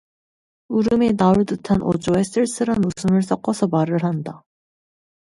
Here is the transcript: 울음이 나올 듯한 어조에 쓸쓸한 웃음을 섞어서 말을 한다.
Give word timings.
울음이 0.69 1.15
나올 1.15 1.45
듯한 1.45 1.83
어조에 1.83 2.23
쓸쓸한 2.23 2.81
웃음을 2.83 3.21
섞어서 3.21 3.67
말을 3.67 4.03
한다. 4.03 4.41